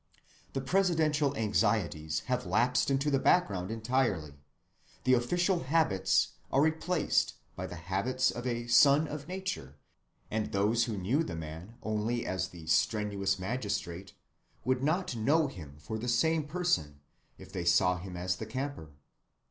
[0.53, 4.33] The presidential anxieties have lapsed into the background entirely;
[5.03, 9.77] the official habits are replaced by the habits of a son of nature,
[10.31, 14.13] and those who knew the man only as the strenuous magistrate
[14.65, 17.01] would not "know him for the same person"
[17.37, 18.89] if they saw him as the camper.